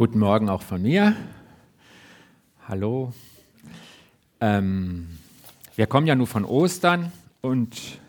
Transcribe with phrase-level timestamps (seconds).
[0.00, 1.14] Guten Morgen auch von mir.
[2.66, 3.12] Hallo.
[4.40, 5.08] Ähm,
[5.76, 8.00] wir kommen ja nur von Ostern und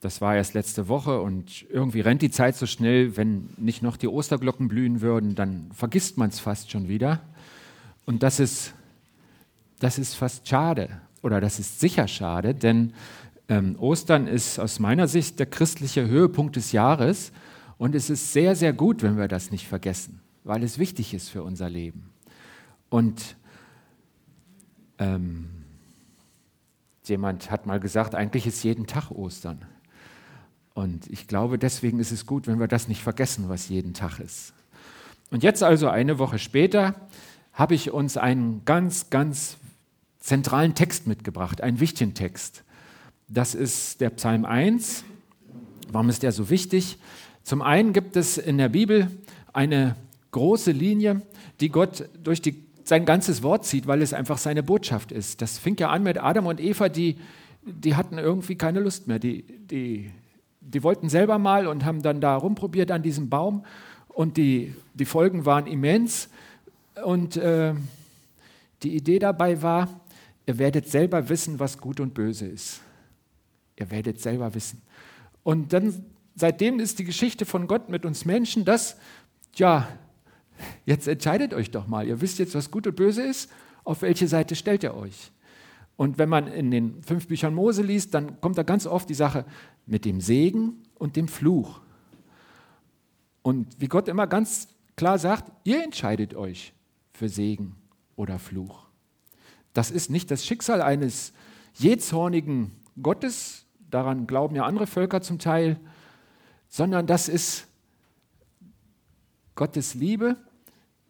[0.00, 3.96] das war erst letzte Woche und irgendwie rennt die Zeit so schnell, wenn nicht noch
[3.96, 7.20] die Osterglocken blühen würden, dann vergisst man es fast schon wieder.
[8.04, 8.74] Und das ist,
[9.78, 12.92] das ist fast schade oder das ist sicher schade, denn
[13.48, 17.30] ähm, Ostern ist aus meiner Sicht der christliche Höhepunkt des Jahres
[17.78, 21.30] und es ist sehr, sehr gut, wenn wir das nicht vergessen, weil es wichtig ist
[21.30, 22.10] für unser Leben.
[22.90, 23.36] Und
[24.98, 25.64] ähm,
[27.04, 29.64] jemand hat mal gesagt, eigentlich ist jeden Tag Ostern.
[30.74, 34.20] Und ich glaube, deswegen ist es gut, wenn wir das nicht vergessen, was jeden Tag
[34.20, 34.52] ist.
[35.30, 36.94] Und jetzt also eine Woche später
[37.52, 39.56] habe ich uns einen ganz, ganz
[40.18, 42.64] zentralen Text mitgebracht, einen wichtigen Text.
[43.28, 45.04] Das ist der Psalm 1.
[45.90, 46.98] Warum ist der so wichtig?
[47.42, 49.10] Zum einen gibt es in der Bibel
[49.52, 49.96] eine
[50.34, 51.22] große Linie,
[51.60, 55.40] die Gott durch die, sein ganzes Wort zieht, weil es einfach seine Botschaft ist.
[55.40, 57.16] Das fing ja an mit Adam und Eva, die,
[57.62, 59.20] die hatten irgendwie keine Lust mehr.
[59.20, 60.10] Die, die,
[60.60, 63.64] die wollten selber mal und haben dann da rumprobiert an diesem Baum
[64.08, 66.28] und die, die Folgen waren immens.
[67.04, 67.74] Und äh,
[68.82, 70.00] die Idee dabei war,
[70.46, 72.80] ihr werdet selber wissen, was gut und böse ist.
[73.76, 74.82] Ihr werdet selber wissen.
[75.44, 76.04] Und dann
[76.34, 78.96] seitdem ist die Geschichte von Gott mit uns Menschen, dass,
[79.54, 79.88] ja,
[80.84, 82.06] jetzt entscheidet euch doch mal.
[82.06, 83.50] Ihr wisst jetzt, was gut und böse ist.
[83.84, 85.32] Auf welche Seite stellt ihr euch?
[85.96, 89.14] Und wenn man in den fünf Büchern Mose liest, dann kommt da ganz oft die
[89.14, 89.44] Sache
[89.86, 91.80] mit dem Segen und dem Fluch.
[93.42, 96.72] Und wie Gott immer ganz klar sagt, ihr entscheidet euch
[97.12, 97.76] für Segen
[98.16, 98.86] oder Fluch.
[99.72, 101.32] Das ist nicht das Schicksal eines
[101.74, 105.78] jähzornigen Gottes, daran glauben ja andere Völker zum Teil,
[106.68, 107.66] sondern das ist
[109.54, 110.36] Gottes Liebe,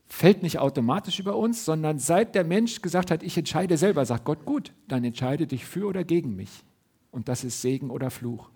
[0.07, 4.25] fällt nicht automatisch über uns, sondern seit der Mensch gesagt hat, ich entscheide selber, sagt
[4.25, 6.51] Gott, gut, dann entscheide dich für oder gegen mich.
[7.11, 8.51] Und das ist Segen oder Fluch.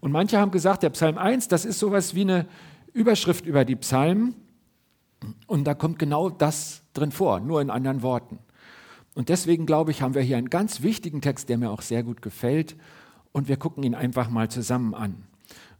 [0.00, 2.46] Und manche haben gesagt, der Psalm 1, das ist sowas wie eine
[2.92, 4.34] Überschrift über die Psalmen.
[5.46, 8.38] Und da kommt genau das drin vor, nur in anderen Worten.
[9.14, 12.02] Und deswegen glaube ich, haben wir hier einen ganz wichtigen Text, der mir auch sehr
[12.02, 12.76] gut gefällt.
[13.32, 15.22] Und wir gucken ihn einfach mal zusammen an.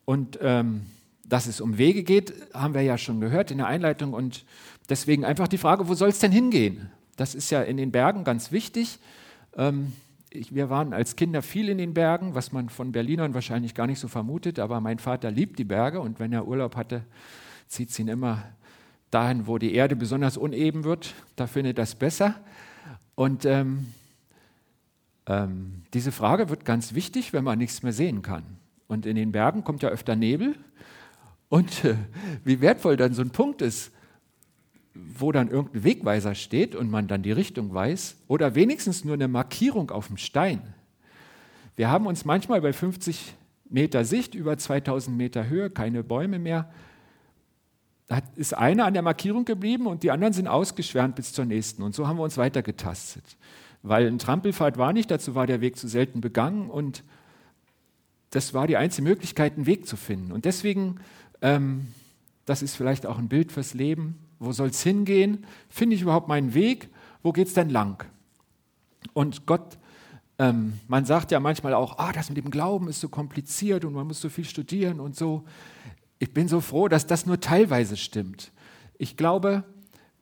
[0.04, 0.86] Und ähm,
[1.30, 4.12] dass es um Wege geht, haben wir ja schon gehört in der Einleitung.
[4.12, 4.44] Und
[4.88, 6.90] deswegen einfach die Frage, wo soll es denn hingehen?
[7.16, 8.98] Das ist ja in den Bergen ganz wichtig.
[9.56, 9.92] Ähm,
[10.30, 13.86] ich, wir waren als Kinder viel in den Bergen, was man von Berlinern wahrscheinlich gar
[13.86, 14.58] nicht so vermutet.
[14.58, 17.02] Aber mein Vater liebt die Berge und wenn er Urlaub hatte,
[17.68, 18.42] zieht es ihn immer
[19.12, 21.14] dahin, wo die Erde besonders uneben wird.
[21.36, 22.34] Da findet er das besser.
[23.14, 23.86] Und ähm,
[25.26, 28.42] ähm, diese Frage wird ganz wichtig, wenn man nichts mehr sehen kann.
[28.88, 30.56] Und in den Bergen kommt ja öfter Nebel.
[31.50, 31.96] Und äh,
[32.44, 33.92] wie wertvoll dann so ein Punkt ist,
[34.94, 39.28] wo dann irgendein Wegweiser steht und man dann die Richtung weiß oder wenigstens nur eine
[39.28, 40.74] Markierung auf dem Stein.
[41.76, 43.34] Wir haben uns manchmal bei 50
[43.68, 46.70] Meter Sicht, über 2000 Meter Höhe, keine Bäume mehr,
[48.10, 51.84] da ist einer an der Markierung geblieben und die anderen sind ausgeschwärmt bis zur nächsten.
[51.84, 53.22] Und so haben wir uns weitergetastet.
[53.82, 57.04] Weil ein Trampelfahrt war nicht, dazu war der Weg zu selten begangen und
[58.30, 60.32] das war die einzige Möglichkeit, einen Weg zu finden.
[60.32, 60.96] Und deswegen,
[61.42, 61.88] ähm,
[62.44, 64.18] das ist vielleicht auch ein Bild fürs Leben.
[64.38, 65.46] Wo soll es hingehen?
[65.68, 66.88] Finde ich überhaupt meinen Weg?
[67.22, 68.04] Wo geht es denn lang?
[69.12, 69.78] Und Gott,
[70.38, 73.92] ähm, man sagt ja manchmal auch, ah, das mit dem Glauben ist so kompliziert und
[73.92, 75.44] man muss so viel studieren und so.
[76.18, 78.52] Ich bin so froh, dass das nur teilweise stimmt.
[78.98, 79.64] Ich glaube,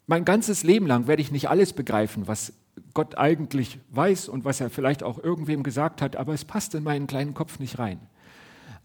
[0.07, 2.53] mein ganzes Leben lang werde ich nicht alles begreifen, was
[2.95, 6.83] Gott eigentlich weiß und was er vielleicht auch irgendwem gesagt hat, aber es passt in
[6.83, 8.01] meinen kleinen Kopf nicht rein.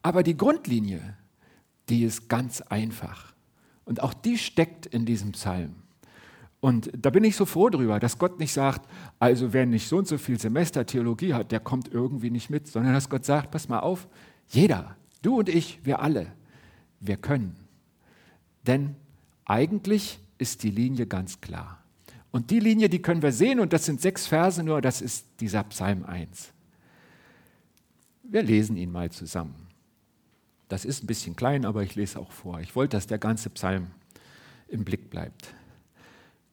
[0.02, 1.16] Aber die Grundlinie,
[1.90, 3.34] die ist ganz einfach.
[3.86, 5.76] Und auch die steckt in diesem Psalm.
[6.62, 8.90] Und da bin ich so froh drüber, dass Gott nicht sagt,
[9.20, 12.68] also wer nicht so und so viel Semester Theologie hat, der kommt irgendwie nicht mit,
[12.68, 14.08] sondern dass Gott sagt, pass mal auf,
[14.48, 16.32] jeder, du und ich, wir alle,
[17.02, 17.58] wir können.
[18.66, 18.96] Denn
[19.44, 21.84] eigentlich ist die Linie ganz klar.
[22.32, 25.26] Und die Linie, die können wir sehen, und das sind sechs Verse nur, das ist
[25.42, 26.54] dieser Psalm 1.
[28.24, 29.63] Wir lesen ihn mal zusammen.
[30.74, 32.60] Das ist ein bisschen klein, aber ich lese auch vor.
[32.60, 33.92] Ich wollte, dass der ganze Psalm
[34.68, 35.54] im Blick bleibt.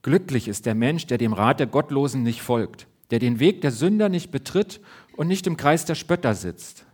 [0.03, 3.71] Glücklich ist der Mensch, der dem Rat der Gottlosen nicht folgt, der den Weg der
[3.71, 4.83] Sünder nicht betritt
[5.17, 6.85] und nicht im Kreis der Spötter sitzt,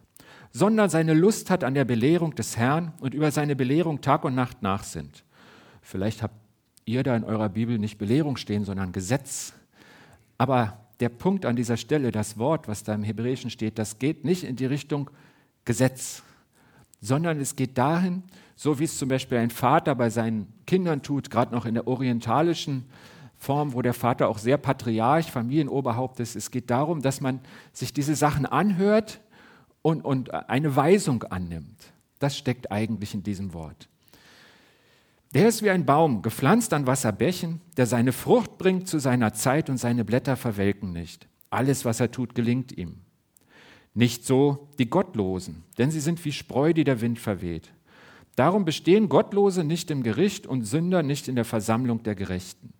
[0.52, 4.36] sondern seine Lust hat an der Belehrung des Herrn und über seine Belehrung Tag und
[4.36, 5.24] Nacht nachsinnt.
[5.82, 6.36] Vielleicht habt
[6.84, 9.52] ihr da in eurer Bibel nicht Belehrung stehen, sondern Gesetz.
[10.38, 14.24] Aber der Punkt an dieser Stelle, das Wort, was da im Hebräischen steht, das geht
[14.24, 15.10] nicht in die Richtung
[15.64, 16.22] Gesetz,
[17.06, 18.24] sondern es geht dahin,
[18.56, 21.86] so wie es zum Beispiel ein Vater bei seinen Kindern tut, gerade noch in der
[21.86, 22.86] orientalischen
[23.36, 26.36] Form, wo der Vater auch sehr Patriarch, Familienoberhaupt ist.
[26.36, 27.40] Es geht darum, dass man
[27.72, 29.20] sich diese Sachen anhört
[29.82, 31.92] und, und eine Weisung annimmt.
[32.18, 33.88] Das steckt eigentlich in diesem Wort.
[35.32, 39.68] Der ist wie ein Baum, gepflanzt an Wasserbächen, der seine Frucht bringt zu seiner Zeit
[39.70, 41.28] und seine Blätter verwelken nicht.
[41.50, 43.05] Alles, was er tut, gelingt ihm.
[43.96, 47.72] Nicht so die Gottlosen, denn sie sind wie Spreu, die der Wind verweht.
[48.36, 52.74] Darum bestehen Gottlose nicht im Gericht und Sünder nicht in der Versammlung der Gerechten.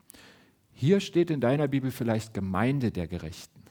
[0.74, 3.62] Hier steht in deiner Bibel vielleicht Gemeinde der Gerechten.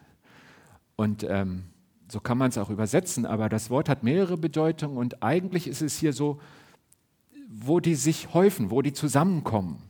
[0.95, 1.65] Und ähm,
[2.07, 5.83] so kann man es auch übersetzen, aber das Wort hat mehrere Bedeutungen und eigentlich ist
[5.83, 6.41] es hier so,
[7.47, 9.83] wo die sich häufen, wo die zusammenkommen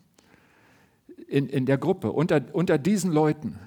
[1.29, 3.57] in, in der Gruppe, unter, unter diesen Leuten.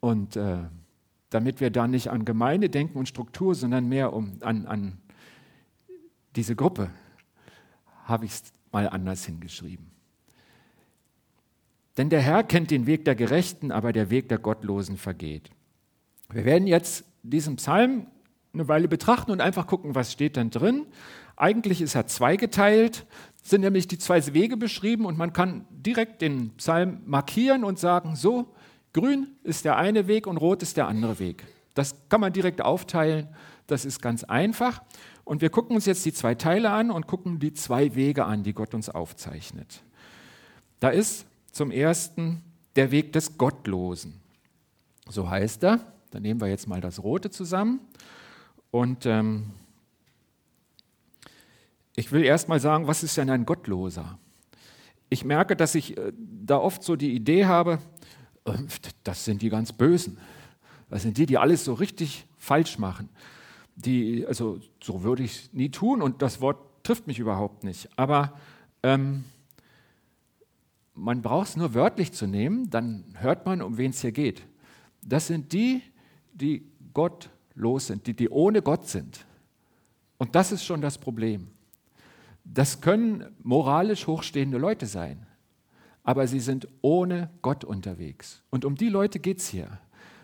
[0.00, 0.64] Und äh,
[1.30, 4.98] damit wir da nicht an Gemeinde denken und Struktur, sondern mehr um, an, an
[6.36, 6.90] diese Gruppe,
[8.04, 8.42] habe ich es
[8.72, 9.90] mal anders hingeschrieben.
[11.96, 15.50] Denn der Herr kennt den Weg der Gerechten, aber der Weg der Gottlosen vergeht.
[16.30, 18.06] Wir werden jetzt diesen Psalm
[18.54, 20.86] eine Weile betrachten und einfach gucken, was steht denn drin.
[21.36, 23.06] Eigentlich ist er zweigeteilt,
[23.42, 28.16] sind nämlich die zwei Wege beschrieben und man kann direkt den Psalm markieren und sagen,
[28.16, 28.54] so,
[28.92, 31.44] grün ist der eine Weg und rot ist der andere Weg.
[31.74, 33.28] Das kann man direkt aufteilen,
[33.66, 34.82] das ist ganz einfach.
[35.24, 38.42] Und wir gucken uns jetzt die zwei Teile an und gucken die zwei Wege an,
[38.42, 39.82] die Gott uns aufzeichnet.
[40.80, 42.42] Da ist zum ersten
[42.76, 44.14] der Weg des Gottlosen.
[45.08, 45.80] So heißt er.
[46.10, 47.80] Dann nehmen wir jetzt mal das Rote zusammen.
[48.70, 49.50] Und ähm,
[51.94, 54.18] ich will erst mal sagen, was ist denn ein Gottloser?
[55.10, 57.78] Ich merke, dass ich äh, da oft so die Idee habe,
[59.04, 60.18] das sind die ganz Bösen.
[60.90, 63.08] Das sind die, die alles so richtig falsch machen.
[63.76, 67.88] Die, also so würde ich nie tun und das Wort trifft mich überhaupt nicht.
[67.96, 68.32] Aber
[68.82, 69.24] ähm,
[70.94, 74.42] man braucht es nur wörtlich zu nehmen, dann hört man, um wen es hier geht.
[75.02, 75.82] Das sind die,
[76.32, 79.24] die gottlos sind, die, die ohne Gott sind.
[80.16, 81.48] Und das ist schon das Problem.
[82.44, 85.26] Das können moralisch hochstehende Leute sein,
[86.08, 88.42] aber sie sind ohne Gott unterwegs.
[88.48, 89.78] Und um die Leute geht es hier.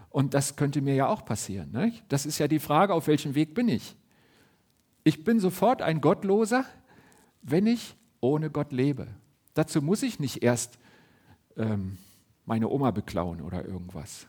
[0.08, 1.72] Und das könnte mir ja auch passieren.
[1.72, 2.02] Nicht?
[2.08, 3.94] Das ist ja die Frage, auf welchem Weg bin ich?
[5.02, 6.64] Ich bin sofort ein Gottloser,
[7.42, 9.08] wenn ich ohne Gott lebe.
[9.52, 10.78] Dazu muss ich nicht erst
[11.58, 11.98] ähm,
[12.46, 14.26] meine Oma beklauen oder irgendwas.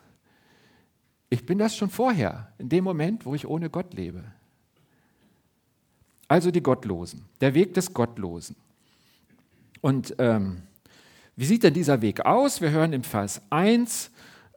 [1.30, 4.24] Ich bin das schon vorher, in dem Moment, wo ich ohne Gott lebe.
[6.28, 8.56] Also die Gottlosen, der Weg des Gottlosen.
[9.80, 10.60] Und ähm,
[11.36, 12.62] wie sieht denn dieser Weg aus?
[12.62, 14.10] Wir hören im Vers 1,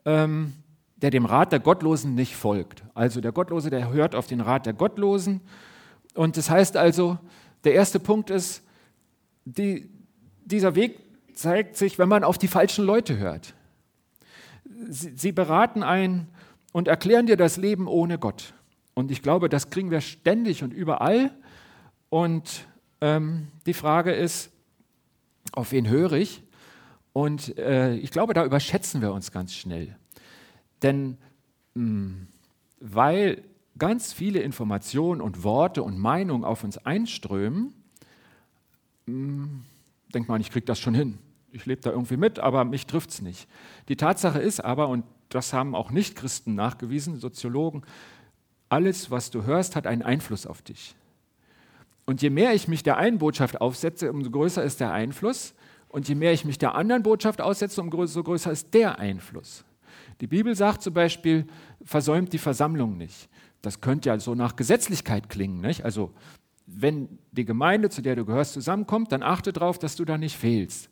[0.06, 0.54] ähm,
[0.96, 2.82] der dem Rat der Gottlosen nicht folgt.
[2.94, 5.42] Also der Gottlose, der hört auf den Rat der Gottlosen.
[6.14, 7.18] Und das heißt also,
[7.64, 8.62] der erste Punkt ist,
[9.44, 9.90] die,
[10.44, 10.98] dieser Weg
[11.34, 13.54] zeigt sich, wenn man auf die falschen Leute hört.
[14.88, 16.28] Sie, sie beraten einen
[16.72, 18.54] und erklären dir das Leben ohne Gott.
[18.94, 21.30] Und ich glaube, das kriegen wir ständig und überall.
[22.08, 22.66] Und
[23.02, 24.50] ähm, die Frage ist,
[25.52, 26.42] auf wen höre ich?
[27.12, 29.96] Und äh, ich glaube, da überschätzen wir uns ganz schnell.
[30.82, 31.18] Denn
[31.74, 32.26] mh, hm,
[32.80, 33.42] weil
[33.78, 37.74] ganz viele Informationen und Worte und Meinungen auf uns einströmen,
[39.06, 39.64] mh, hm,
[40.14, 41.18] denkt man, ich kriege das schon hin.
[41.52, 43.48] Ich lebe da irgendwie mit, aber mich trifft es nicht.
[43.88, 47.82] Die Tatsache ist aber, und das haben auch Nichtchristen nachgewiesen, Soziologen,
[48.68, 50.94] alles, was du hörst, hat einen Einfluss auf dich.
[52.06, 55.54] Und je mehr ich mich der einen Botschaft aufsetze, umso größer ist der Einfluss.
[55.90, 59.64] Und je mehr ich mich der anderen Botschaft aussetze, umso größer ist der Einfluss.
[60.20, 61.46] Die Bibel sagt zum Beispiel,
[61.82, 63.28] versäumt die Versammlung nicht.
[63.60, 65.60] Das könnte ja so nach Gesetzlichkeit klingen.
[65.60, 65.84] Nicht?
[65.84, 66.12] Also
[66.66, 70.36] wenn die Gemeinde, zu der du gehörst, zusammenkommt, dann achte darauf, dass du da nicht
[70.36, 70.88] fehlst.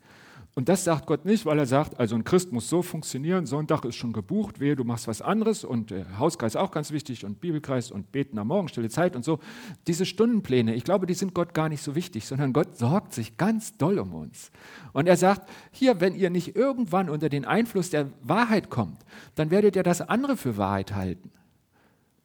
[0.58, 3.84] Und das sagt Gott nicht, weil er sagt, also ein Christ muss so funktionieren, Sonntag
[3.84, 7.40] ist schon gebucht, wehe, du machst was anderes und äh, Hauskreis auch ganz wichtig und
[7.40, 9.38] Bibelkreis und Beten am Morgen, stille Zeit und so.
[9.86, 13.36] Diese Stundenpläne, ich glaube, die sind Gott gar nicht so wichtig, sondern Gott sorgt sich
[13.36, 14.50] ganz doll um uns.
[14.92, 19.04] Und er sagt, hier, wenn ihr nicht irgendwann unter den Einfluss der Wahrheit kommt,
[19.36, 21.30] dann werdet ihr das andere für Wahrheit halten.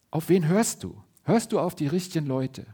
[0.10, 0.96] Auf wen hörst du?
[1.22, 2.66] Hörst du auf die richtigen Leute?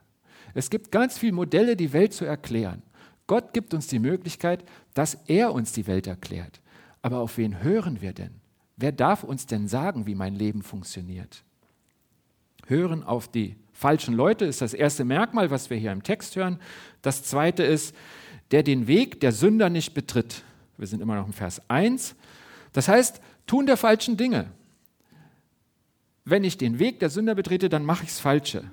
[0.53, 2.81] Es gibt ganz viele Modelle, die Welt zu erklären.
[3.29, 6.61] Gott gibt uns die Möglichkeit, dass er uns die Welt erklärt.
[7.03, 8.31] Aber auf wen hören wir denn?
[8.75, 11.43] Wer darf uns denn sagen, wie mein Leben funktioniert?
[12.65, 16.59] Hören auf die falschen Leute ist das erste Merkmal, was wir hier im Text hören.
[17.03, 17.95] Das zweite ist,
[18.49, 20.41] der den Weg der Sünder nicht betritt.
[20.79, 22.15] Wir sind immer noch im Vers 1.
[22.73, 24.47] Das heißt, tun der falschen Dinge.
[26.25, 28.63] Wenn ich den Weg der Sünder betrete, dann mache ich das Falsche.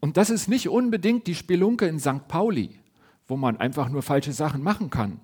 [0.00, 2.26] Und das ist nicht unbedingt die Spelunke in St.
[2.28, 2.78] Pauli,
[3.26, 5.20] wo man einfach nur falsche Sachen machen kann,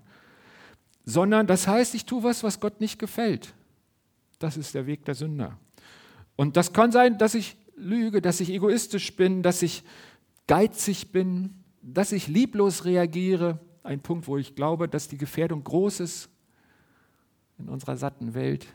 [1.04, 3.54] sondern das heißt, ich tue was, was Gott nicht gefällt.
[4.38, 5.58] Das ist der Weg der Sünder.
[6.36, 9.82] Und das kann sein, dass ich lüge, dass ich egoistisch bin, dass ich
[10.46, 13.58] geizig bin, dass ich lieblos reagiere.
[13.82, 16.28] Ein Punkt, wo ich glaube, dass die Gefährdung groß ist
[17.58, 18.66] in unserer satten Welt.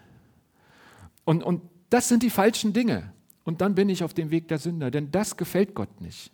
[1.24, 3.12] Und, und das sind die falschen Dinge.
[3.44, 6.32] Und dann bin ich auf dem Weg der Sünder, denn das gefällt Gott nicht.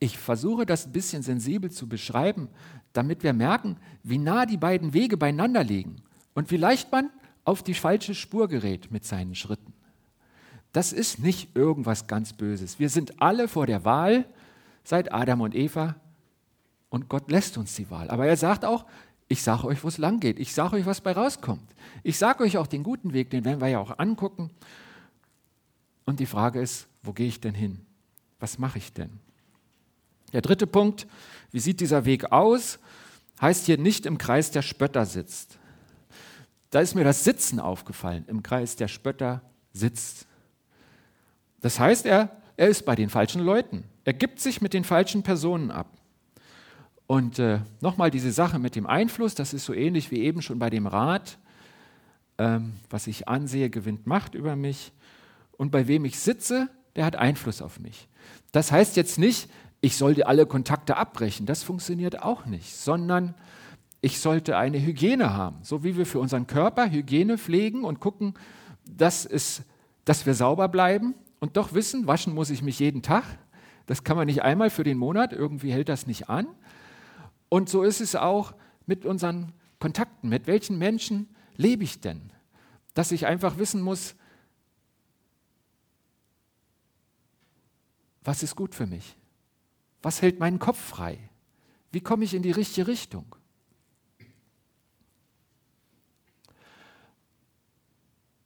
[0.00, 2.48] Ich versuche das ein bisschen sensibel zu beschreiben,
[2.92, 5.96] damit wir merken, wie nah die beiden Wege beieinander liegen
[6.34, 7.10] und wie leicht man
[7.44, 9.72] auf die falsche Spur gerät mit seinen Schritten.
[10.72, 12.78] Das ist nicht irgendwas ganz Böses.
[12.78, 14.26] Wir sind alle vor der Wahl
[14.82, 15.94] seit Adam und Eva
[16.88, 18.10] und Gott lässt uns die Wahl.
[18.10, 18.84] Aber er sagt auch,
[19.28, 20.38] ich sage euch, wo es lang geht.
[20.38, 21.74] Ich sage euch, was bei rauskommt.
[22.02, 24.50] Ich sage euch auch den guten Weg, den werden wir ja auch angucken.
[26.04, 27.86] Und die Frage ist, wo gehe ich denn hin?
[28.38, 29.20] Was mache ich denn?
[30.34, 31.06] Der dritte Punkt,
[31.52, 32.80] wie sieht dieser Weg aus?
[33.40, 35.58] Heißt hier nicht im Kreis der Spötter sitzt.
[36.70, 40.26] Da ist mir das Sitzen aufgefallen, im Kreis der Spötter sitzt.
[41.60, 43.84] Das heißt, er, er ist bei den falschen Leuten.
[44.04, 45.86] Er gibt sich mit den falschen Personen ab.
[47.06, 50.58] Und äh, nochmal diese Sache mit dem Einfluss, das ist so ähnlich wie eben schon
[50.58, 51.38] bei dem Rat.
[52.38, 54.90] Ähm, was ich ansehe, gewinnt Macht über mich.
[55.52, 58.08] Und bei wem ich sitze, der hat Einfluss auf mich.
[58.54, 61.44] Das heißt jetzt nicht, ich sollte alle Kontakte abbrechen.
[61.44, 63.34] Das funktioniert auch nicht, sondern
[64.00, 65.56] ich sollte eine Hygiene haben.
[65.62, 68.34] So wie wir für unseren Körper Hygiene pflegen und gucken,
[68.86, 69.62] dass, es,
[70.04, 73.24] dass wir sauber bleiben, und doch wissen, waschen muss ich mich jeden Tag.
[73.86, 76.46] Das kann man nicht einmal für den Monat, irgendwie hält das nicht an.
[77.48, 78.54] Und so ist es auch
[78.86, 80.28] mit unseren Kontakten.
[80.28, 82.30] Mit welchen Menschen lebe ich denn?
[82.94, 84.14] Dass ich einfach wissen muss,
[88.24, 89.16] was ist gut für mich?
[90.02, 91.18] Was hält meinen Kopf frei?
[91.92, 93.36] Wie komme ich in die richtige Richtung?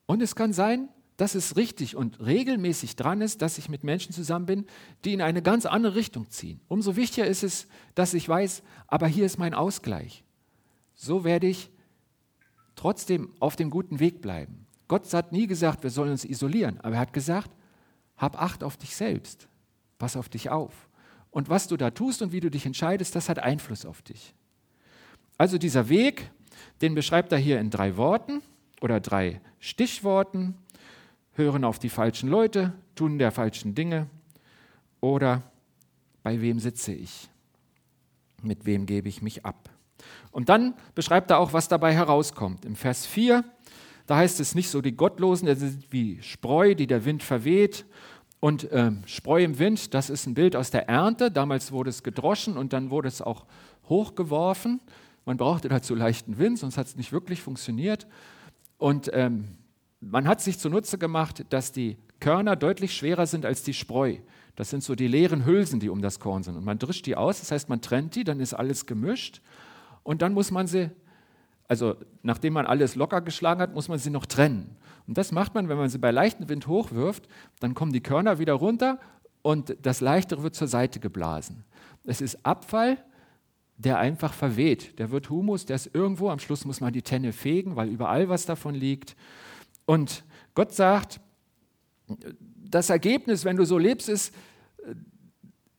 [0.06, 4.12] Und es kann sein, dass es richtig und regelmäßig dran ist, dass ich mit Menschen
[4.12, 4.66] zusammen bin,
[5.04, 6.60] die in eine ganz andere Richtung ziehen.
[6.68, 10.24] Umso wichtiger ist es, dass ich weiß, aber hier ist mein Ausgleich.
[10.94, 11.70] So werde ich
[12.76, 14.66] trotzdem auf dem guten Weg bleiben.
[14.86, 17.50] Gott hat nie gesagt, wir sollen uns isolieren, aber er hat gesagt,
[18.16, 19.48] hab Acht auf dich selbst,
[19.98, 20.88] pass auf dich auf.
[21.30, 24.34] Und was du da tust und wie du dich entscheidest, das hat Einfluss auf dich.
[25.36, 26.30] Also dieser Weg,
[26.80, 28.42] den beschreibt er hier in drei Worten
[28.80, 30.56] oder drei Stichworten
[31.34, 34.08] hören auf die falschen Leute, tun der falschen Dinge
[35.00, 35.42] oder
[36.22, 37.28] bei wem sitze ich?
[38.42, 39.70] Mit wem gebe ich mich ab?
[40.30, 42.64] Und dann beschreibt er auch, was dabei herauskommt.
[42.64, 43.44] Im Vers 4,
[44.06, 47.84] da heißt es nicht so, die Gottlosen, sind wie Spreu, die der Wind verweht.
[48.40, 51.30] Und ähm, Spreu im Wind, das ist ein Bild aus der Ernte.
[51.30, 53.46] Damals wurde es gedroschen und dann wurde es auch
[53.88, 54.80] hochgeworfen.
[55.24, 58.06] Man brauchte dazu leichten Wind, sonst hat es nicht wirklich funktioniert.
[58.78, 59.56] Und ähm,
[60.00, 64.16] man hat sich zunutze gemacht, dass die Körner deutlich schwerer sind als die Spreu.
[64.56, 66.56] Das sind so die leeren Hülsen, die um das Korn sind.
[66.56, 69.40] Und man drischt die aus, das heißt, man trennt die, dann ist alles gemischt.
[70.02, 70.90] Und dann muss man sie,
[71.68, 74.76] also nachdem man alles locker geschlagen hat, muss man sie noch trennen.
[75.06, 77.28] Und das macht man, wenn man sie bei leichtem Wind hochwirft,
[77.60, 78.98] dann kommen die Körner wieder runter
[79.42, 81.64] und das Leichtere wird zur Seite geblasen.
[82.04, 82.96] Es ist Abfall,
[83.76, 84.98] der einfach verweht.
[84.98, 88.28] Der wird Humus, der ist irgendwo, am Schluss muss man die Tenne fegen, weil überall
[88.28, 89.14] was davon liegt.
[89.86, 91.20] Und Gott sagt,
[92.56, 94.34] das Ergebnis, wenn du so lebst, ist,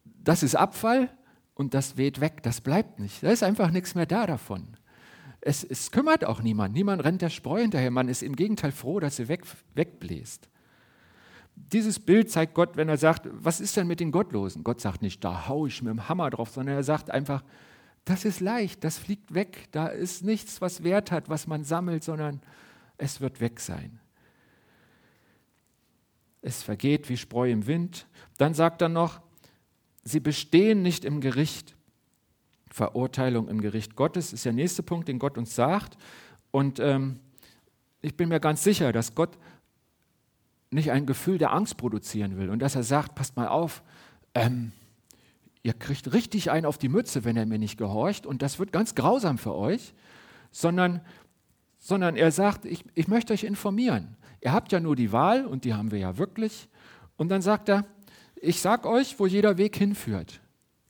[0.04, 1.10] das ist Abfall
[1.56, 3.22] und das weht weg, das bleibt nicht.
[3.24, 4.68] Da ist einfach nichts mehr da davon.
[5.42, 6.74] Es, es kümmert auch niemand.
[6.74, 7.92] Niemand rennt der Spreu hinterher.
[7.92, 9.44] Man ist im Gegenteil froh, dass sie weg,
[9.74, 10.50] wegbläst.
[11.56, 14.64] Dieses Bild zeigt Gott, wenn er sagt, was ist denn mit den Gottlosen?
[14.64, 17.44] Gott sagt nicht, da haue ich mit dem Hammer drauf, sondern er sagt einfach,
[18.06, 19.68] das ist leicht, das fliegt weg.
[19.72, 22.42] Da ist nichts, was Wert hat, was man sammelt, sondern
[22.98, 24.00] es wird weg sein.
[26.42, 28.08] Es vergeht wie Spreu im Wind.
[28.38, 29.22] Dann sagt er noch,
[30.04, 31.76] sie bestehen nicht im Gericht.
[32.80, 35.98] Verurteilung im Gericht Gottes ist der nächste Punkt, den Gott uns sagt.
[36.50, 37.20] Und ähm,
[38.02, 39.38] ich bin mir ganz sicher, dass Gott
[40.72, 43.84] nicht ein Gefühl der Angst produzieren will und dass er sagt, passt mal auf,
[44.34, 44.72] ähm,
[45.62, 48.72] ihr kriegt richtig einen auf die Mütze, wenn er mir nicht gehorcht und das wird
[48.72, 49.94] ganz grausam für euch,
[50.52, 51.02] sondern
[51.80, 54.16] sondern er sagt, ich, ich möchte euch informieren.
[54.42, 56.70] Ihr habt ja nur die Wahl und die haben wir ja wirklich.
[57.18, 57.86] Und dann sagt er,
[58.36, 60.42] ich sage euch, wo jeder Weg hinführt,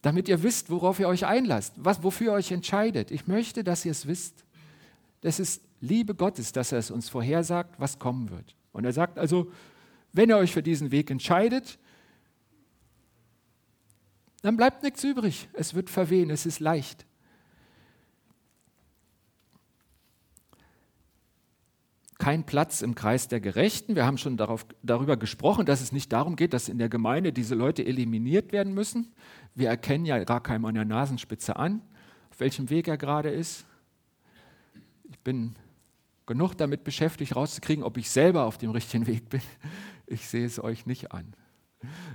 [0.02, 3.12] damit ihr wisst, worauf ihr euch einlasst, was, wofür ihr euch entscheidet.
[3.12, 4.46] Ich möchte, dass ihr es wisst.
[5.22, 8.56] Das ist Liebe Gottes, dass er es uns vorhersagt, was kommen wird.
[8.72, 9.52] Und er sagt also,
[10.14, 11.78] wenn ihr euch für diesen Weg entscheidet,
[14.42, 15.50] dann bleibt nichts übrig.
[15.54, 17.06] Es wird verwehen, es ist leicht.
[22.18, 23.96] Kein Platz im Kreis der Gerechten.
[23.96, 27.32] Wir haben schon darauf, darüber gesprochen, dass es nicht darum geht, dass in der Gemeinde
[27.32, 29.14] diese Leute eliminiert werden müssen.
[29.60, 31.82] Wir erkennen ja gar keinem an der Nasenspitze an,
[32.32, 33.66] auf welchem Weg er gerade ist.
[35.10, 35.54] Ich bin
[36.26, 39.42] genug damit beschäftigt, rauszukriegen, ob ich selber auf dem richtigen Weg bin.
[40.08, 41.34] Ich sehe es euch nicht an.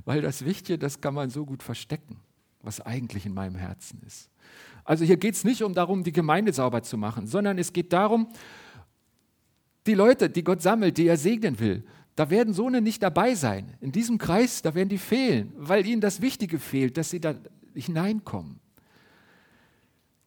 [0.06, 2.18] Weil das Wichtige, das kann man so gut verstecken,
[2.62, 4.30] was eigentlich in meinem Herzen ist.
[4.82, 7.92] Also hier geht es nicht um darum, die Gemeinde sauber zu machen, sondern es geht
[7.92, 8.32] darum,
[9.86, 11.84] die Leute, die Gott sammelt, die er segnen will,
[12.16, 13.74] da werden so nicht dabei sein.
[13.80, 17.34] In diesem Kreis, da werden die fehlen, weil ihnen das Wichtige fehlt, dass sie da
[17.74, 18.60] hineinkommen.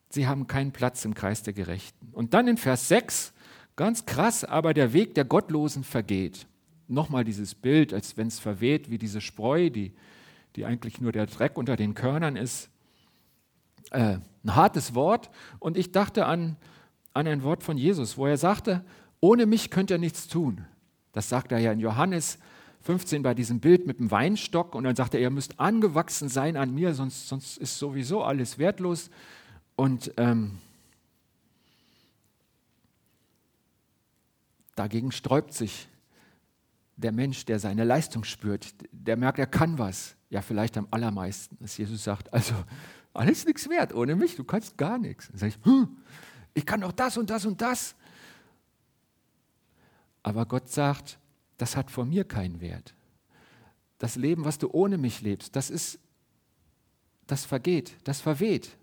[0.09, 2.09] Sie haben keinen Platz im Kreis der Gerechten.
[2.11, 3.33] Und dann in Vers 6,
[3.75, 6.47] ganz krass, aber der Weg der Gottlosen vergeht
[6.87, 9.93] nochmal dieses Bild, als wenn es verweht, wie diese Spreu, die,
[10.55, 12.69] die eigentlich nur der Dreck unter den Körnern ist.
[13.91, 15.29] Äh, ein hartes Wort.
[15.59, 16.57] Und ich dachte an,
[17.13, 18.83] an ein Wort von Jesus, wo er sagte,
[19.19, 20.65] ohne mich könnt ihr nichts tun.
[21.17, 22.37] Das sagt er ja in Johannes
[22.81, 24.75] 15 bei diesem Bild mit dem Weinstock.
[24.75, 28.59] Und dann sagt er, ihr müsst angewachsen sein an mir, sonst, sonst ist sowieso alles
[28.59, 29.09] wertlos.
[29.75, 30.59] Und ähm,
[34.75, 35.87] dagegen sträubt sich
[36.97, 40.15] der Mensch, der seine Leistung spürt, der merkt, er kann was.
[40.29, 42.53] Ja, vielleicht am allermeisten, dass Jesus sagt, also
[43.15, 45.29] alles nichts wert ohne mich, du kannst gar nichts.
[45.29, 45.97] Dann sage ich, hm,
[46.53, 47.95] ich kann doch das und das und das.
[50.27, 51.19] Aber Gott sagt,
[51.55, 52.93] das hat vor mir keinen Wert.
[53.97, 55.99] Das Leben, was du ohne mich lebst, das ist,
[57.27, 58.75] das vergeht, das verweht.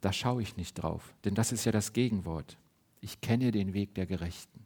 [0.00, 2.56] Da schaue ich nicht drauf, denn das ist ja das Gegenwort.
[3.02, 4.64] Ich kenne den Weg der Gerechten.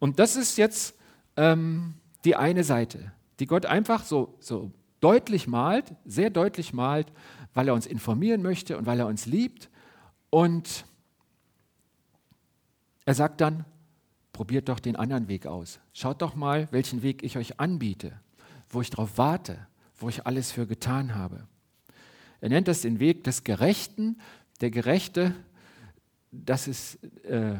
[0.00, 0.98] Und das ist jetzt
[1.36, 7.12] ähm, die eine Seite, die Gott einfach so, so deutlich malt, sehr deutlich malt,
[7.54, 9.70] weil er uns informieren möchte und weil er uns liebt.
[10.30, 10.84] Und
[13.04, 13.64] er sagt dann,
[14.32, 15.80] probiert doch den anderen Weg aus.
[15.92, 18.12] Schaut doch mal, welchen Weg ich euch anbiete,
[18.68, 21.46] wo ich darauf warte, wo ich alles für getan habe.
[22.40, 24.18] Er nennt das den Weg des Gerechten.
[24.60, 25.34] Der Gerechte,
[26.30, 27.58] das ist äh,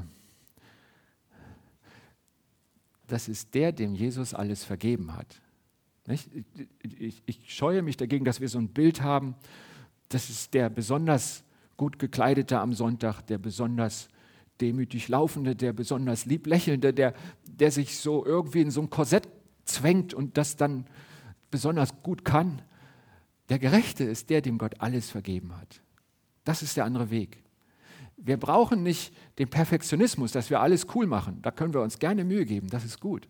[3.13, 5.43] das ist der, dem Jesus alles vergeben hat.
[6.09, 6.29] Ich,
[6.99, 9.37] ich, ich, scheue mich dagegen, dass wir so ein Bild haben,
[10.09, 11.45] das ist der besonders
[11.77, 14.09] gut gekleidete am Sonntag, der besonders
[14.61, 19.29] demütig laufende, der besonders lieb lächelnde, der, der sich so irgendwie in so ein Korsett
[19.65, 20.87] zwängt und das dann
[21.51, 22.63] besonders gut kann.
[23.49, 25.83] Der Gerechte ist der, dem Gott alles vergeben hat.
[26.45, 27.43] Das ist der andere Weg.
[28.17, 31.43] Wir brauchen nicht den Perfektionismus, dass wir alles cool machen.
[31.43, 33.29] Da können wir uns gerne Mühe geben, das ist gut.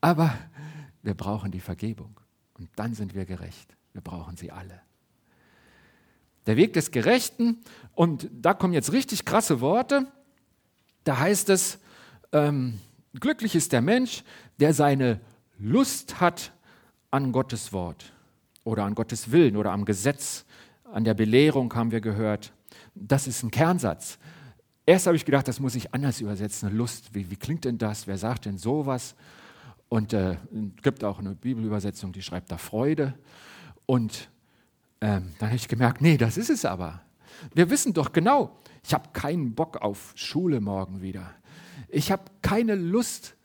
[0.00, 0.32] Aber
[1.02, 2.20] wir brauchen die Vergebung.
[2.54, 3.76] Und dann sind wir gerecht.
[3.92, 4.80] Wir brauchen sie alle.
[6.46, 7.58] Der Weg des Gerechten,
[7.94, 10.06] und da kommen jetzt richtig krasse Worte.
[11.04, 11.78] Da heißt es,
[12.32, 12.78] ähm,
[13.18, 14.22] glücklich ist der Mensch,
[14.60, 15.20] der seine
[15.58, 16.52] Lust hat
[17.10, 18.12] an Gottes Wort
[18.64, 20.44] oder an Gottes Willen oder am Gesetz,
[20.84, 22.52] an der Belehrung haben wir gehört.
[22.94, 24.18] Das ist ein Kernsatz.
[24.84, 26.76] Erst habe ich gedacht, das muss ich anders übersetzen.
[26.76, 28.06] Lust, wie, wie klingt denn das?
[28.06, 29.14] Wer sagt denn sowas?
[29.88, 30.36] Und es äh,
[30.82, 33.14] gibt auch eine Bibelübersetzung, die schreibt da Freude.
[33.86, 34.30] Und
[35.00, 37.02] ähm, dann habe ich gemerkt, nee, das ist es aber.
[37.54, 41.30] Wir wissen doch genau, ich habe keinen Bock auf Schule morgen wieder.
[41.88, 43.36] Ich habe keine Lust,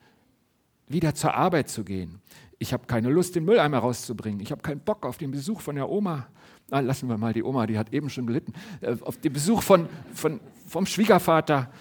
[0.88, 2.22] wieder zur Arbeit zu gehen.
[2.60, 4.40] Ich habe keine Lust, den Mülleimer rauszubringen.
[4.40, 6.28] Ich habe keinen Bock auf den Besuch von der Oma
[6.72, 9.62] ah, lassen wir mal die Oma, die hat eben schon gelitten, äh, auf den Besuch
[9.62, 11.72] von, von, vom Schwiegervater.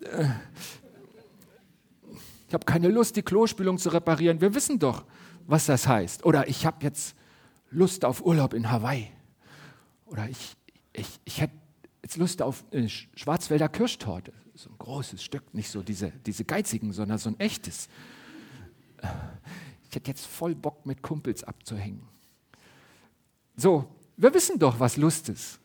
[0.00, 0.26] Äh,
[2.48, 4.40] ich habe keine Lust, die Klospülung zu reparieren.
[4.40, 5.04] Wir wissen doch,
[5.46, 6.24] was das heißt.
[6.24, 7.16] Oder ich habe jetzt
[7.70, 9.10] Lust auf Urlaub in Hawaii.
[10.06, 10.54] Oder ich,
[10.94, 11.54] ich, ich hätte
[12.02, 14.32] jetzt Lust auf äh, Schwarzwälder Kirschtorte.
[14.54, 17.88] So ein großes Stück, nicht so diese, diese geizigen, sondern so ein echtes.
[19.88, 22.02] Ich hätte jetzt voll Bock, mit Kumpels abzuhängen.
[23.56, 25.58] So, wir wissen doch, was Lust ist.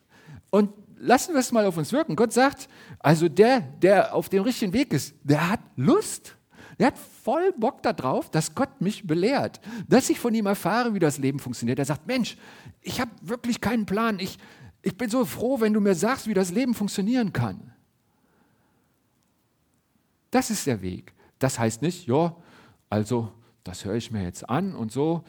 [0.49, 2.15] Und lassen wir es mal auf uns wirken.
[2.15, 2.67] Gott sagt,
[2.99, 6.35] also der, der auf dem richtigen Weg ist, der hat Lust.
[6.79, 10.99] Der hat voll Bock darauf, dass Gott mich belehrt, dass ich von ihm erfahre, wie
[10.99, 11.77] das Leben funktioniert.
[11.77, 12.37] Er sagt, Mensch,
[12.81, 14.19] ich habe wirklich keinen Plan.
[14.19, 14.37] Ich,
[14.81, 17.73] ich bin so froh, wenn du mir sagst, wie das Leben funktionieren kann.
[20.31, 21.13] Das ist der Weg.
[21.39, 22.35] Das heißt nicht, ja,
[22.89, 23.31] also
[23.63, 25.23] das höre ich mir jetzt an und so,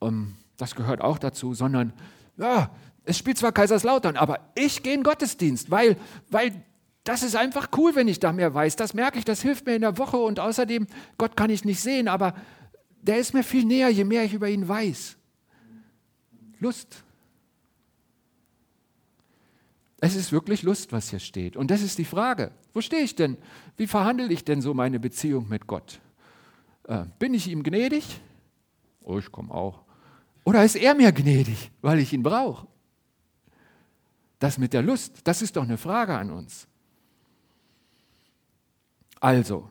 [0.00, 1.92] ähm, das gehört auch dazu, sondern
[2.36, 2.70] ja,
[3.04, 5.96] es spielt zwar Kaiserslautern, aber ich gehe in Gottesdienst, weil,
[6.30, 6.62] weil
[7.04, 8.76] Das ist einfach cool, wenn ich da mehr weiß.
[8.76, 10.86] Das merke ich, das hilft mir in der Woche und außerdem,
[11.18, 12.34] Gott kann ich nicht sehen, aber
[13.00, 15.16] der ist mir viel näher, je mehr ich über ihn weiß.
[16.60, 17.02] Lust.
[20.04, 21.56] Es ist wirklich Lust, was hier steht.
[21.56, 22.50] Und das ist die Frage.
[22.72, 23.36] Wo stehe ich denn?
[23.76, 26.00] Wie verhandle ich denn so meine Beziehung mit Gott?
[26.88, 28.20] Äh, bin ich ihm gnädig?
[29.04, 29.82] Oh, ich komme auch.
[30.42, 32.66] Oder ist er mir gnädig, weil ich ihn brauche?
[34.40, 36.66] Das mit der Lust, das ist doch eine Frage an uns.
[39.20, 39.70] Also,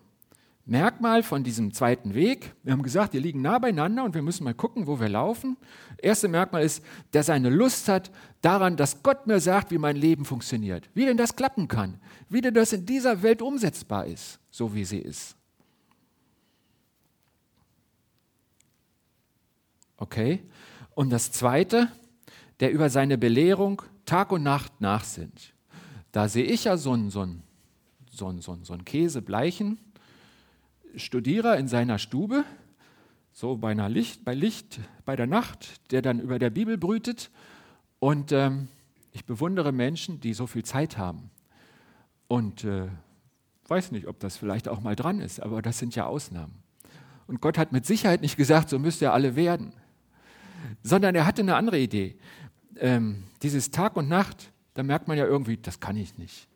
[0.71, 4.45] Merkmal von diesem zweiten Weg, wir haben gesagt, wir liegen nah beieinander und wir müssen
[4.45, 5.57] mal gucken, wo wir laufen.
[5.97, 6.81] Erste Merkmal ist,
[7.11, 11.17] der seine Lust hat daran, dass Gott mir sagt, wie mein Leben funktioniert, wie denn
[11.17, 15.35] das klappen kann, wie denn das in dieser Welt umsetzbar ist, so wie sie ist.
[19.97, 20.41] Okay?
[20.95, 21.91] Und das Zweite,
[22.61, 25.53] der über seine Belehrung Tag und Nacht nachsinnt.
[26.13, 27.43] Da sehe ich ja so einen, so einen,
[28.09, 29.77] so einen, so einen, so einen Käsebleichen
[30.95, 32.43] Studierer in seiner Stube,
[33.31, 37.31] so bei, Licht, bei Licht, bei der Nacht, der dann über der Bibel brütet.
[37.99, 38.67] Und ähm,
[39.11, 41.31] ich bewundere Menschen, die so viel Zeit haben.
[42.27, 42.87] Und äh,
[43.67, 46.63] weiß nicht, ob das vielleicht auch mal dran ist, aber das sind ja Ausnahmen.
[47.27, 49.73] Und Gott hat mit Sicherheit nicht gesagt, so müsst ihr alle werden
[50.83, 52.17] sondern er hatte eine andere Idee.
[52.77, 56.47] Ähm, dieses Tag und Nacht, da merkt man ja irgendwie, das kann ich nicht.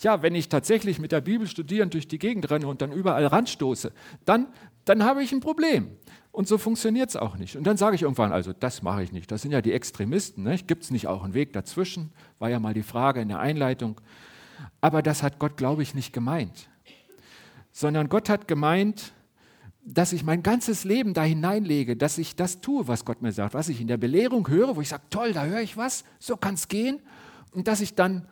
[0.00, 3.26] Ja, wenn ich tatsächlich mit der Bibel studierend durch die Gegend renne und dann überall
[3.26, 3.92] ranstoße,
[4.24, 4.48] dann,
[4.84, 5.96] dann habe ich ein Problem.
[6.32, 7.56] Und so funktioniert es auch nicht.
[7.56, 9.30] Und dann sage ich irgendwann, also das mache ich nicht.
[9.30, 10.44] Das sind ja die Extremisten.
[10.44, 10.56] Ne?
[10.66, 12.10] Gibt es nicht auch einen Weg dazwischen?
[12.38, 14.00] War ja mal die Frage in der Einleitung.
[14.80, 16.68] Aber das hat Gott, glaube ich, nicht gemeint.
[17.70, 19.12] Sondern Gott hat gemeint,
[19.84, 23.52] dass ich mein ganzes Leben da hineinlege, dass ich das tue, was Gott mir sagt,
[23.52, 26.36] was ich in der Belehrung höre, wo ich sage, toll, da höre ich was, so
[26.36, 27.00] kann es gehen.
[27.50, 28.26] Und dass ich dann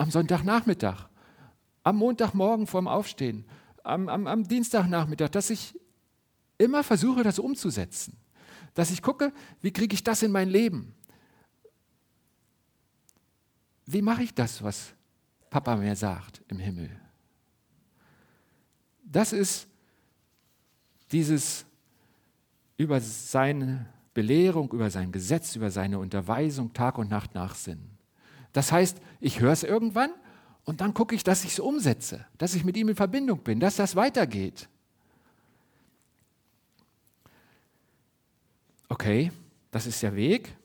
[0.00, 1.10] am Sonntagnachmittag,
[1.82, 3.44] am Montagmorgen vorm Aufstehen,
[3.84, 5.78] am, am, am Dienstagnachmittag, dass ich
[6.56, 8.16] immer versuche, das umzusetzen.
[8.72, 10.94] Dass ich gucke, wie kriege ich das in mein Leben?
[13.84, 14.94] Wie mache ich das, was
[15.50, 16.90] Papa mir sagt im Himmel?
[19.04, 19.66] Das ist
[21.12, 21.66] dieses
[22.78, 27.99] über seine Belehrung, über sein Gesetz, über seine Unterweisung Tag und Nacht nachsinnen.
[28.52, 30.10] Das heißt, ich höre es irgendwann
[30.64, 33.60] und dann gucke ich, dass ich es umsetze, dass ich mit ihm in Verbindung bin,
[33.60, 34.68] dass das weitergeht.
[38.88, 39.30] Okay,
[39.70, 40.56] das ist der Weg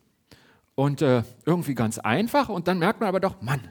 [0.73, 3.61] und äh, irgendwie ganz einfach und dann merkt man aber doch, Mann,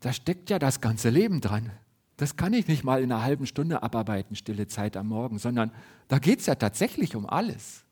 [0.00, 1.70] da steckt ja das ganze Leben dran.
[2.16, 5.72] Das kann ich nicht mal in einer halben Stunde abarbeiten, stille Zeit am Morgen, sondern
[6.08, 7.84] da geht es ja tatsächlich um alles.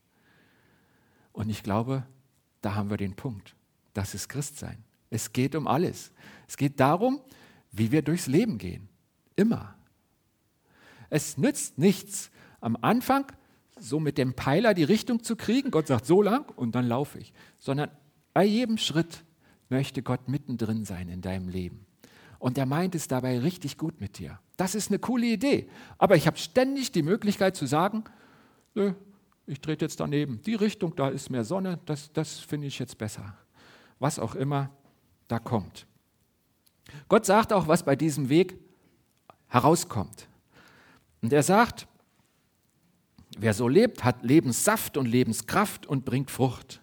[1.32, 2.04] Und ich glaube,
[2.60, 3.54] da haben wir den Punkt.
[3.94, 4.84] Das ist Christsein.
[5.10, 6.12] Es geht um alles.
[6.46, 7.20] Es geht darum,
[7.72, 8.88] wie wir durchs Leben gehen.
[9.36, 9.74] Immer.
[11.10, 13.26] Es nützt nichts, am Anfang
[13.78, 15.70] so mit dem Peiler die Richtung zu kriegen.
[15.70, 17.32] Gott sagt so lang und dann laufe ich.
[17.58, 17.90] Sondern
[18.34, 19.24] bei jedem Schritt
[19.68, 21.86] möchte Gott mittendrin sein in deinem Leben.
[22.38, 24.38] Und er meint es dabei richtig gut mit dir.
[24.56, 25.68] Das ist eine coole Idee.
[25.98, 28.04] Aber ich habe ständig die Möglichkeit zu sagen,
[28.74, 28.92] nö,
[29.46, 30.40] ich trete jetzt daneben.
[30.42, 33.34] Die Richtung, da ist mehr Sonne, das, das finde ich jetzt besser.
[33.98, 34.70] Was auch immer
[35.28, 35.86] da kommt.
[37.08, 38.58] Gott sagt auch, was bei diesem Weg
[39.48, 40.26] herauskommt.
[41.22, 41.86] Und er sagt,
[43.38, 46.80] wer so lebt, hat Lebenssaft und Lebenskraft und bringt Frucht.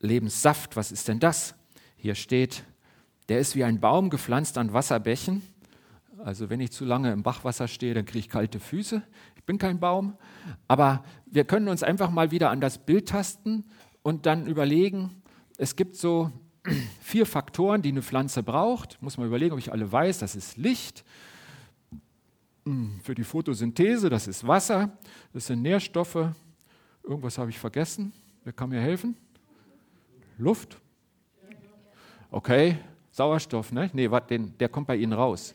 [0.00, 1.54] Lebenssaft, was ist denn das?
[1.96, 2.64] Hier steht,
[3.28, 5.42] der ist wie ein Baum gepflanzt an Wasserbächen.
[6.24, 9.02] Also wenn ich zu lange im Bachwasser stehe, dann kriege ich kalte Füße.
[9.36, 10.16] Ich bin kein Baum.
[10.68, 13.64] Aber wir können uns einfach mal wieder an das Bild tasten
[14.02, 15.22] und dann überlegen,
[15.58, 16.32] es gibt so
[17.00, 19.00] vier Faktoren, die eine Pflanze braucht.
[19.02, 20.18] Muss man überlegen, ob ich alle weiß.
[20.18, 21.04] Das ist Licht.
[22.64, 24.90] Hm, für die Photosynthese, das ist Wasser.
[25.32, 26.28] Das sind Nährstoffe.
[27.02, 28.12] Irgendwas habe ich vergessen.
[28.44, 29.16] Wer kann mir helfen?
[30.38, 30.76] Luft.
[32.30, 32.78] Okay,
[33.10, 33.90] Sauerstoff, ne?
[33.92, 35.54] Nee, wat, den, der kommt bei Ihnen raus.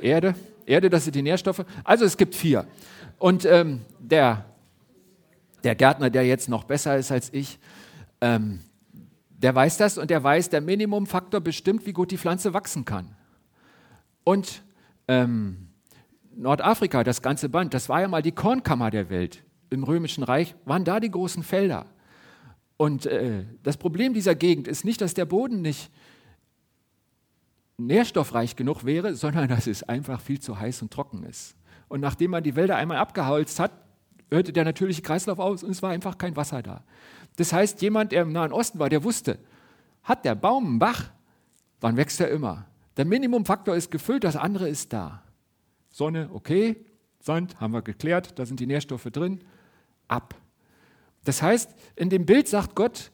[0.00, 0.34] Erde,
[0.66, 1.64] Erde, das sind die Nährstoffe.
[1.84, 2.66] Also es gibt vier.
[3.18, 4.44] Und ähm, der,
[5.64, 7.58] der Gärtner, der jetzt noch besser ist als ich,
[8.20, 8.60] ähm,
[9.42, 13.16] der weiß das und der weiß, der Minimumfaktor bestimmt, wie gut die Pflanze wachsen kann.
[14.22, 14.62] Und
[15.08, 15.68] ähm,
[16.36, 19.42] Nordafrika, das ganze Band, das war ja mal die Kornkammer der Welt.
[19.70, 21.86] Im Römischen Reich waren da die großen Felder.
[22.76, 25.90] Und äh, das Problem dieser Gegend ist nicht, dass der Boden nicht
[27.78, 31.56] nährstoffreich genug wäre, sondern dass es einfach viel zu heiß und trocken ist.
[31.88, 33.72] Und nachdem man die Wälder einmal abgeholzt hat,
[34.30, 36.84] hörte der natürliche Kreislauf aus und es war einfach kein Wasser da.
[37.36, 39.38] Das heißt, jemand, der im Nahen Osten war, der wusste,
[40.02, 41.10] hat der Baum einen Bach,
[41.80, 42.66] dann wächst er immer.
[42.96, 45.22] Der Minimumfaktor ist gefüllt, das andere ist da.
[45.90, 46.84] Sonne, okay,
[47.20, 49.42] Sand haben wir geklärt, da sind die Nährstoffe drin,
[50.08, 50.34] ab.
[51.24, 53.10] Das heißt, in dem Bild sagt Gott,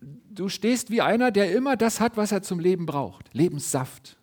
[0.00, 4.16] du stehst wie einer, der immer das hat, was er zum Leben braucht, Lebenssaft.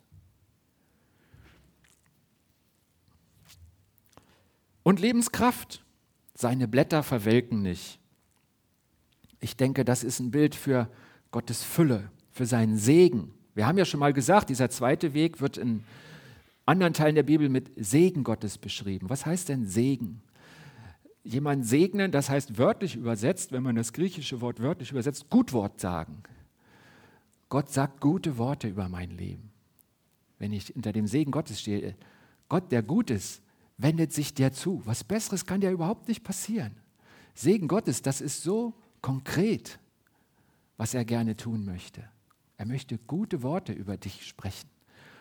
[4.82, 5.82] Und Lebenskraft.
[6.34, 7.98] Seine Blätter verwelken nicht.
[9.46, 10.90] Ich denke, das ist ein Bild für
[11.30, 13.32] Gottes Fülle, für seinen Segen.
[13.54, 15.84] Wir haben ja schon mal gesagt, dieser zweite Weg wird in
[16.64, 19.08] anderen Teilen der Bibel mit Segen Gottes beschrieben.
[19.08, 20.20] Was heißt denn Segen?
[21.22, 26.24] Jemand segnen, das heißt wörtlich übersetzt, wenn man das griechische Wort wörtlich übersetzt, Gutwort sagen.
[27.48, 29.52] Gott sagt gute Worte über mein Leben.
[30.40, 31.94] Wenn ich unter dem Segen Gottes stehe,
[32.48, 33.42] Gott, der gut ist,
[33.78, 34.82] wendet sich dir zu.
[34.84, 36.72] Was Besseres kann dir überhaupt nicht passieren.
[37.32, 38.74] Segen Gottes, das ist so
[39.06, 39.78] konkret,
[40.78, 42.02] was er gerne tun möchte.
[42.56, 44.68] Er möchte gute Worte über dich sprechen.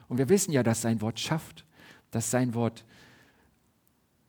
[0.07, 1.65] Und wir wissen ja, dass sein Wort schafft,
[2.09, 2.83] dass sein Wort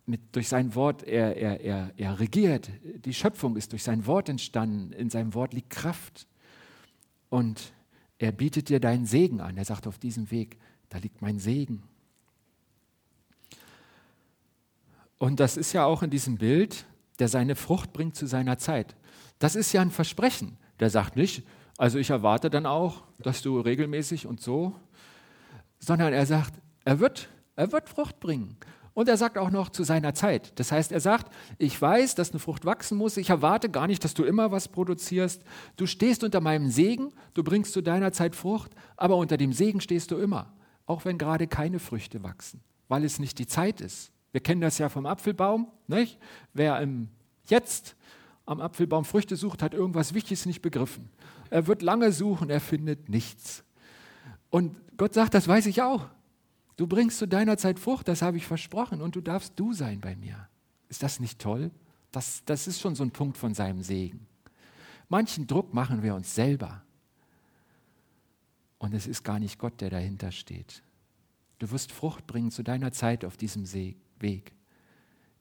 [0.05, 2.71] mit, durch sein Wort er, er, er, er regiert.
[3.07, 4.93] Die Schöpfung ist durch sein Wort entstanden.
[4.93, 6.27] In seinem Wort liegt Kraft.
[7.31, 7.73] Und
[8.19, 9.57] er bietet dir deinen Segen an.
[9.57, 10.59] Er sagt auf diesem Weg,
[10.91, 11.83] da liegt mein Segen.
[15.17, 16.85] Und das ist ja auch in diesem Bild,
[17.21, 18.95] der seine Frucht bringt zu seiner Zeit.
[19.39, 20.57] Das ist ja ein Versprechen.
[20.81, 21.47] Der sagt nicht,
[21.79, 24.75] also ich erwarte dann auch, dass du regelmäßig und so,
[25.79, 28.57] sondern er sagt, er wird, er wird Frucht bringen.
[28.95, 30.59] Und er sagt auch noch zu seiner Zeit.
[30.59, 33.19] Das heißt, er sagt, ich weiß, dass eine Frucht wachsen muss.
[33.19, 35.43] Ich erwarte gar nicht, dass du immer was produzierst.
[35.77, 39.83] Du stehst unter meinem Segen, du bringst zu deiner Zeit Frucht, aber unter dem Segen
[39.83, 40.55] stehst du immer,
[40.87, 44.13] auch wenn gerade keine Früchte wachsen, weil es nicht die Zeit ist.
[44.33, 45.71] Wir kennen das ja vom Apfelbaum.
[45.89, 46.19] Nicht?
[46.55, 47.11] Wer im
[47.49, 47.97] Jetzt
[48.47, 51.11] am Apfelbaum Früchte sucht, hat irgendwas Wichtiges nicht begriffen.
[51.51, 53.65] Er wird lange suchen, er findet nichts.
[54.51, 56.07] Und Gott sagt, das weiß ich auch.
[56.77, 60.01] Du bringst zu deiner Zeit Frucht, das habe ich versprochen, und du darfst du sein
[60.01, 60.49] bei mir.
[60.89, 61.71] Ist das nicht toll?
[62.13, 64.27] Das, das ist schon so ein Punkt von seinem Segen.
[65.09, 66.83] Manchen Druck machen wir uns selber.
[68.79, 70.83] Und es ist gar nicht Gott, der dahinter steht.
[71.59, 73.67] Du wirst Frucht bringen zu deiner Zeit auf diesem.
[74.19, 74.53] Weg.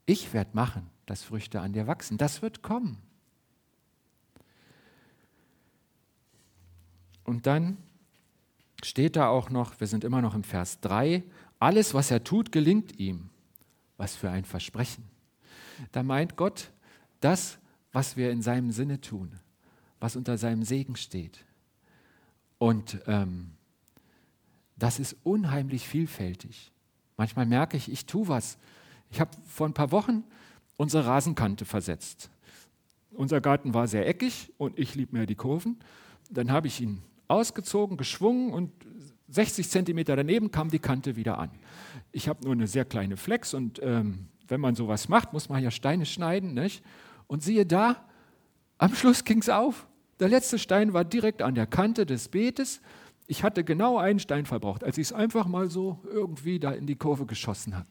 [0.06, 2.18] Ich werde machen, dass Früchte an dir wachsen.
[2.18, 2.98] Das wird kommen.
[7.24, 7.78] Und dann
[8.84, 11.24] steht da auch noch, wir sind immer noch im Vers 3,
[11.60, 13.30] alles, was er tut, gelingt ihm.
[13.98, 15.06] Was für ein Versprechen.
[15.92, 16.72] Da meint Gott
[17.22, 17.58] das,
[17.92, 19.40] was wir in seinem Sinne tun,
[20.00, 21.46] was unter seinem Segen steht.
[22.58, 23.52] Und ähm,
[24.76, 26.72] das ist unheimlich vielfältig.
[27.18, 28.58] Manchmal merke ich, ich tue was.
[29.16, 30.26] Ich habe vor ein paar Wochen
[30.76, 32.30] unsere Rasenkante versetzt.
[33.12, 35.80] Unser Garten war sehr eckig und ich lieb mir die Kurven.
[36.30, 38.74] Dann habe ich ihn ausgezogen, geschwungen und
[39.30, 41.50] 60 Zentimeter daneben kam die Kante wieder an.
[42.12, 45.64] Ich habe nur eine sehr kleine Flex und ähm, wenn man sowas macht, muss man
[45.64, 46.54] ja Steine schneiden.
[46.54, 46.84] Nicht?
[47.28, 48.04] Und siehe da,
[48.78, 49.88] am Schluss ging es auf.
[50.20, 52.82] Der letzte Stein war direkt an der Kante des Beetes
[53.28, 56.86] ich hatte genau einen Stein verbraucht, als ich es einfach mal so irgendwie da in
[56.86, 57.88] die Kurve geschossen habe.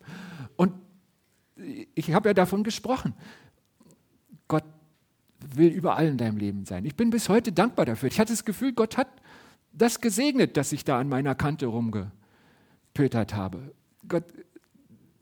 [0.57, 0.73] Und
[1.95, 3.15] ich habe ja davon gesprochen.
[4.49, 4.65] Gott
[5.55, 6.85] will überall in deinem Leben sein.
[6.85, 8.09] Ich bin bis heute dankbar dafür.
[8.09, 9.09] Ich hatte das Gefühl, Gott hat
[9.73, 13.73] das gesegnet, dass ich da an meiner Kante rumgepötert habe.
[14.09, 14.25] Gott,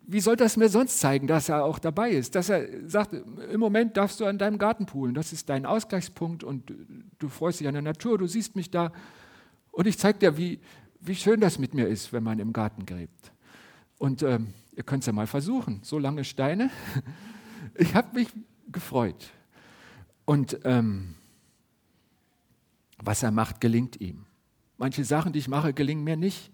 [0.07, 2.35] wie soll das mir sonst zeigen, dass er auch dabei ist?
[2.35, 6.45] Dass er sagt, im Moment darfst du an deinem Garten poolen, das ist dein Ausgleichspunkt
[6.45, 6.73] und
[7.19, 8.93] du freust dich an der Natur, du siehst mich da
[9.71, 10.61] und ich zeige dir, wie,
[11.01, 13.33] wie schön das mit mir ist, wenn man im Garten gräbt.
[13.99, 16.71] Und ähm, ihr könnt es ja mal versuchen, so lange Steine.
[17.75, 18.29] Ich habe mich
[18.71, 19.31] gefreut.
[20.27, 21.15] Und ähm,
[22.99, 24.27] was er macht, gelingt ihm.
[24.77, 26.51] Manche Sachen, die ich mache, gelingen mir nicht.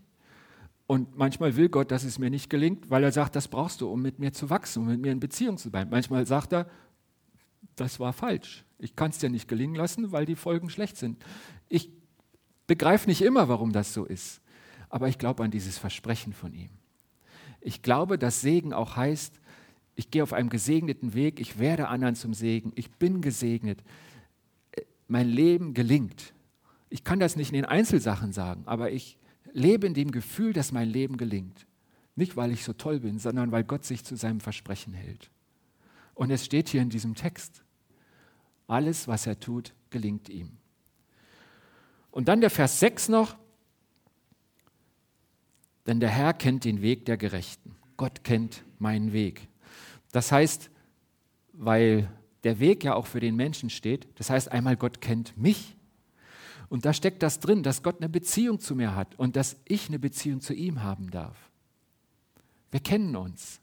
[0.87, 3.91] Und manchmal will Gott, dass es mir nicht gelingt, weil er sagt, das brauchst du,
[3.91, 5.91] um mit mir zu wachsen, um mit mir in Beziehung zu bleiben.
[5.91, 6.71] Manchmal sagt er,
[7.75, 8.65] das war falsch.
[8.79, 11.23] Ich kann es dir nicht gelingen lassen, weil die Folgen schlecht sind.
[11.69, 11.91] Ich
[12.67, 14.41] begreife nicht immer, warum das so ist,
[14.89, 16.71] aber ich glaube an dieses Versprechen von ihm.
[17.69, 19.41] Ich glaube, dass Segen auch heißt,
[19.95, 23.85] ich gehe auf einem gesegneten Weg, ich werde anderen zum Segen, ich bin gesegnet,
[25.07, 26.33] mein Leben gelingt.
[26.89, 29.19] Ich kann das nicht in den Einzelsachen sagen, aber ich
[29.53, 31.67] lebe in dem Gefühl, dass mein Leben gelingt.
[32.17, 35.31] Nicht, weil ich so toll bin, sondern weil Gott sich zu seinem Versprechen hält.
[36.15, 37.63] Und es steht hier in diesem Text,
[38.67, 40.53] alles, was er tut, gelingt ihm.
[42.13, 43.37] Und dann der Vers 6 noch,
[45.89, 47.75] denn der Herr kennt den Weg der Gerechten.
[47.97, 49.49] Gott kennt meinen Weg.
[50.13, 50.71] Das heißt,
[51.55, 52.11] weil
[52.45, 55.77] der Weg ja auch für den Menschen steht, das heißt einmal, Gott kennt mich.
[56.69, 59.89] Und da steckt das drin, dass Gott eine Beziehung zu mir hat und dass ich
[59.89, 61.51] eine Beziehung zu ihm haben darf.
[62.71, 63.61] Wir kennen uns.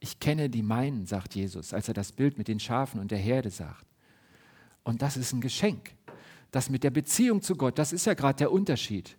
[0.00, 3.18] Ich kenne die meinen, sagt Jesus, als er das Bild mit den Schafen und der
[3.18, 3.86] Herde sagt.
[4.82, 5.94] Und das ist ein Geschenk.
[6.50, 9.16] Das mit der Beziehung zu Gott, das ist ja gerade der Unterschied.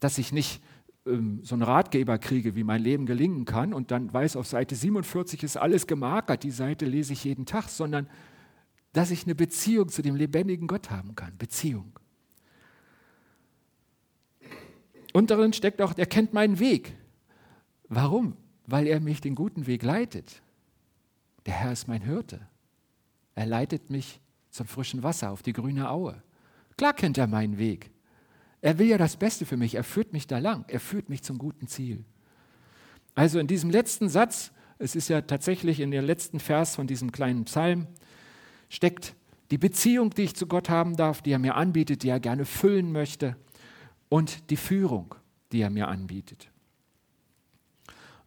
[0.00, 0.60] Dass ich nicht
[1.04, 5.42] so einen Ratgeber kriege, wie mein Leben gelingen kann und dann weiß, auf Seite 47
[5.42, 8.08] ist alles gemarkert, die Seite lese ich jeden Tag, sondern
[8.92, 11.36] dass ich eine Beziehung zu dem lebendigen Gott haben kann.
[11.38, 11.98] Beziehung.
[15.12, 16.96] Und darin steckt auch, er kennt meinen Weg.
[17.88, 18.36] Warum?
[18.66, 20.40] Weil er mich den guten Weg leitet.
[21.46, 22.46] Der Herr ist mein Hirte.
[23.34, 26.22] Er leitet mich zum frischen Wasser auf die grüne Aue.
[26.76, 27.90] Klar kennt er meinen Weg.
[28.62, 29.74] Er will ja das Beste für mich.
[29.74, 30.64] Er führt mich da lang.
[30.68, 32.04] Er führt mich zum guten Ziel.
[33.14, 37.12] Also in diesem letzten Satz, es ist ja tatsächlich in dem letzten Vers von diesem
[37.12, 37.88] kleinen Psalm,
[38.68, 39.14] steckt
[39.50, 42.46] die Beziehung, die ich zu Gott haben darf, die er mir anbietet, die er gerne
[42.46, 43.36] füllen möchte
[44.08, 45.14] und die Führung,
[45.50, 46.48] die er mir anbietet.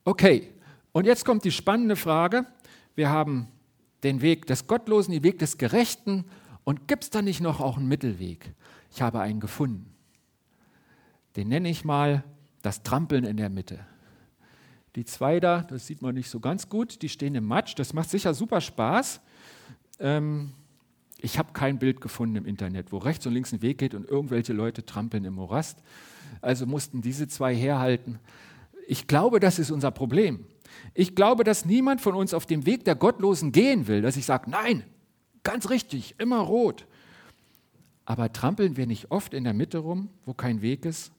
[0.03, 0.51] Okay,
[0.91, 2.45] und jetzt kommt die spannende Frage.
[2.93, 3.47] Wir haben
[4.03, 6.25] den Weg des Gottlosen, den Weg des Gerechten
[6.63, 8.53] und gibt es da nicht noch auch einen Mittelweg?
[8.91, 9.94] Ich habe einen gefunden.
[11.35, 12.23] Den nenne ich mal
[12.61, 13.79] das Trampeln in der Mitte.
[14.95, 17.75] Die zwei da, das sieht man nicht so ganz gut, die stehen im Matsch.
[17.77, 19.19] Das macht sicher super Spaß.
[19.99, 20.51] Ähm,
[21.17, 24.07] ich habe kein Bild gefunden im Internet, wo rechts und links ein Weg geht und
[24.07, 25.79] irgendwelche Leute trampeln im Morast.
[26.41, 28.19] Also mussten diese zwei herhalten.
[28.87, 30.45] Ich glaube, das ist unser Problem.
[30.93, 34.25] Ich glaube, dass niemand von uns auf dem Weg der Gottlosen gehen will, dass ich
[34.25, 34.83] sage, nein,
[35.43, 36.85] ganz richtig, immer rot.
[38.05, 41.11] Aber trampeln wir nicht oft in der Mitte rum, wo kein Weg ist?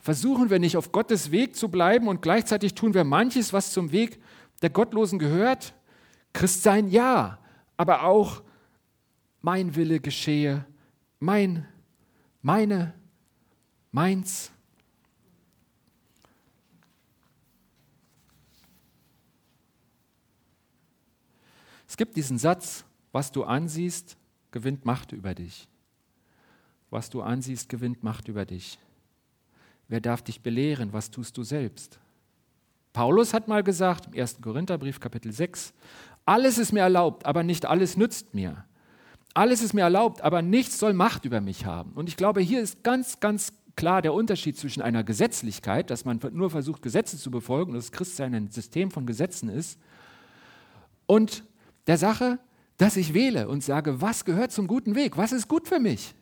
[0.00, 3.92] Versuchen wir nicht auf Gottes Weg zu bleiben und gleichzeitig tun wir manches, was zum
[3.92, 4.18] Weg
[4.62, 5.74] der Gottlosen gehört?
[6.32, 7.38] Christsein ja,
[7.76, 8.42] aber auch
[9.42, 10.64] mein Wille geschehe,
[11.18, 11.68] mein,
[12.40, 12.94] meine,
[13.92, 14.50] meins.
[21.86, 24.16] Es gibt diesen Satz, was du ansiehst,
[24.50, 25.68] gewinnt Macht über dich.
[26.88, 28.78] Was du ansiehst, gewinnt Macht über dich.
[29.90, 30.92] Wer darf dich belehren?
[30.92, 31.98] Was tust du selbst?
[32.92, 34.40] Paulus hat mal gesagt, im 1.
[34.40, 35.74] Korintherbrief, Kapitel 6,
[36.24, 38.64] alles ist mir erlaubt, aber nicht alles nützt mir.
[39.34, 41.92] Alles ist mir erlaubt, aber nichts soll Macht über mich haben.
[41.92, 46.20] Und ich glaube, hier ist ganz, ganz klar der Unterschied zwischen einer Gesetzlichkeit, dass man
[46.32, 49.78] nur versucht, Gesetze zu befolgen und das Christsein ein System von Gesetzen ist,
[51.06, 51.42] und
[51.88, 52.38] der Sache,
[52.76, 55.16] dass ich wähle und sage, was gehört zum guten Weg?
[55.16, 56.14] Was ist gut für mich?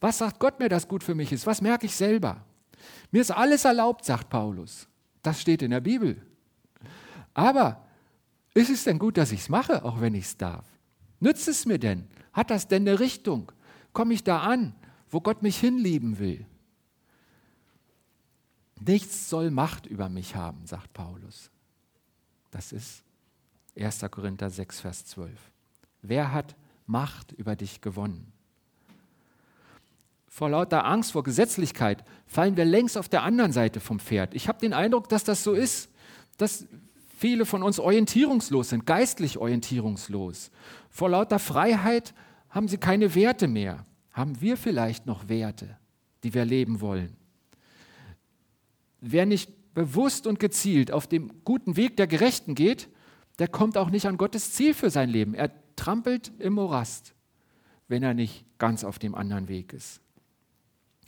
[0.00, 1.46] Was sagt Gott mir, dass gut für mich ist?
[1.46, 2.42] Was merke ich selber?
[3.10, 4.88] Mir ist alles erlaubt, sagt Paulus.
[5.22, 6.20] Das steht in der Bibel.
[7.34, 7.86] Aber
[8.54, 10.64] ist es denn gut, dass ich es mache, auch wenn ich es darf?
[11.20, 12.08] Nützt es mir denn?
[12.32, 13.52] Hat das denn eine Richtung?
[13.92, 14.74] Komme ich da an,
[15.08, 16.46] wo Gott mich hinlieben will?
[18.80, 21.50] Nichts soll Macht über mich haben, sagt Paulus.
[22.50, 23.04] Das ist
[23.78, 24.00] 1.
[24.10, 25.38] Korinther 6, Vers 12.
[26.02, 28.32] Wer hat Macht über dich gewonnen?
[30.32, 34.32] Vor lauter Angst vor Gesetzlichkeit fallen wir längst auf der anderen Seite vom Pferd.
[34.32, 35.90] Ich habe den Eindruck, dass das so ist,
[36.38, 36.66] dass
[37.18, 40.52] viele von uns orientierungslos sind, geistlich orientierungslos.
[40.88, 42.14] Vor lauter Freiheit
[42.48, 43.84] haben sie keine Werte mehr.
[44.12, 45.76] Haben wir vielleicht noch Werte,
[46.22, 47.16] die wir leben wollen?
[49.00, 52.88] Wer nicht bewusst und gezielt auf dem guten Weg der Gerechten geht,
[53.40, 55.34] der kommt auch nicht an Gottes Ziel für sein Leben.
[55.34, 57.14] Er trampelt im Morast,
[57.88, 60.00] wenn er nicht ganz auf dem anderen Weg ist.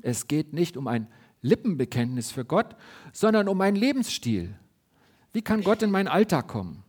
[0.03, 1.07] Es geht nicht um ein
[1.41, 2.77] Lippenbekenntnis für Gott,
[3.13, 4.55] sondern um einen Lebensstil.
[5.33, 6.85] Wie kann Gott in meinen Alltag kommen?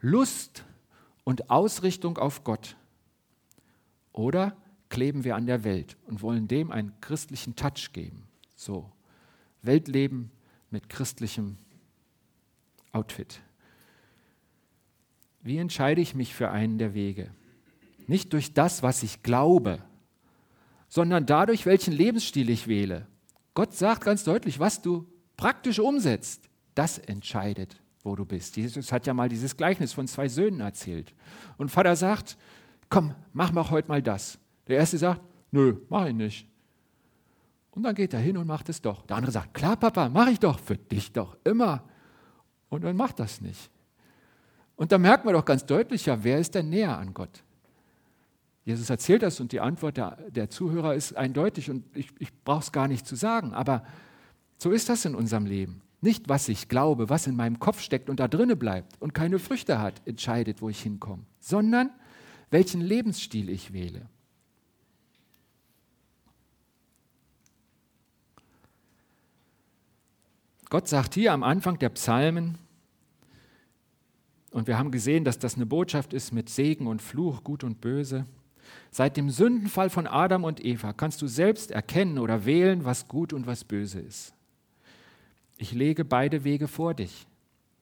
[0.00, 0.64] Lust
[1.24, 2.76] und Ausrichtung auf Gott.
[4.12, 4.56] Oder
[4.90, 8.24] kleben wir an der Welt und wollen dem einen christlichen Touch geben?
[8.54, 8.90] So,
[9.62, 10.30] Weltleben
[10.70, 11.56] mit christlichem
[12.92, 13.40] Outfit.
[15.42, 17.30] Wie entscheide ich mich für einen der Wege?
[18.06, 19.82] Nicht durch das, was ich glaube,
[20.94, 23.08] sondern dadurch, welchen Lebensstil ich wähle.
[23.54, 25.04] Gott sagt ganz deutlich, was du
[25.36, 28.56] praktisch umsetzt, das entscheidet, wo du bist.
[28.56, 31.12] Jesus hat ja mal dieses Gleichnis von zwei Söhnen erzählt.
[31.56, 32.36] Und Vater sagt,
[32.90, 34.38] komm, mach mal heute mal das.
[34.68, 36.46] Der erste sagt, nö, mach ich nicht.
[37.72, 39.04] Und dann geht er hin und macht es doch.
[39.04, 41.82] Der andere sagt, klar, Papa, mach ich doch, für dich doch, immer.
[42.68, 43.68] Und dann macht das nicht.
[44.76, 47.42] Und da merkt man doch ganz deutlich, ja, wer ist denn näher an Gott?
[48.64, 52.60] Jesus erzählt das und die Antwort der, der Zuhörer ist eindeutig und ich, ich brauche
[52.60, 53.84] es gar nicht zu sagen, aber
[54.56, 55.82] so ist das in unserem Leben.
[56.00, 59.38] Nicht, was ich glaube, was in meinem Kopf steckt und da drinne bleibt und keine
[59.38, 61.90] Früchte hat, entscheidet, wo ich hinkomme, sondern
[62.50, 64.08] welchen Lebensstil ich wähle.
[70.70, 72.58] Gott sagt hier am Anfang der Psalmen,
[74.50, 77.80] und wir haben gesehen, dass das eine Botschaft ist mit Segen und Fluch, Gut und
[77.80, 78.24] Böse.
[78.96, 83.32] Seit dem Sündenfall von Adam und Eva kannst du selbst erkennen oder wählen, was gut
[83.32, 84.34] und was böse ist.
[85.56, 87.26] Ich lege beide Wege vor dich.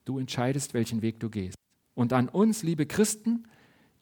[0.05, 1.55] Du entscheidest, welchen Weg du gehst.
[1.93, 3.43] Und an uns, liebe Christen,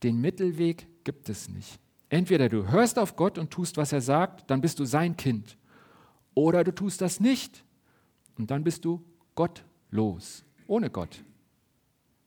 [0.03, 1.81] den Mittelweg gibt es nicht.
[2.07, 5.57] Entweder du hörst auf Gott und tust, was er sagt, dann bist du sein Kind.
[6.33, 7.65] Oder du tust das nicht
[8.37, 9.03] und dann bist du
[9.35, 11.25] gottlos, ohne Gott.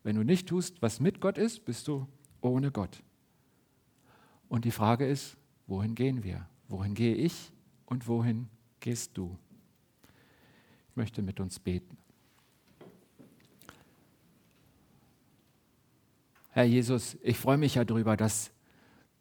[0.02, 2.06] Wenn du nicht tust, was mit Gott ist, bist du
[2.42, 3.02] ohne Gott.
[4.48, 5.36] Und die Frage ist,
[5.66, 6.46] wohin gehen wir?
[6.68, 7.52] Wohin gehe ich
[7.86, 8.48] und wohin
[8.80, 9.36] gehst du?
[10.90, 11.96] Ich möchte mit uns beten.
[16.50, 18.52] Herr Jesus, ich freue mich ja darüber, dass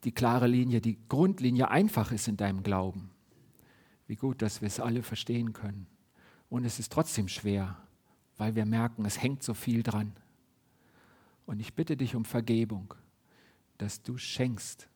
[0.04, 3.10] die klare Linie, die Grundlinie einfach ist in deinem Glauben.
[4.06, 5.88] Wie gut, dass wir es alle verstehen können.
[6.48, 7.76] Und es ist trotzdem schwer,
[8.36, 10.12] weil wir merken, es hängt so viel dran.
[11.46, 12.94] Und ich bitte dich um Vergebung,
[13.78, 14.88] dass du schenkst,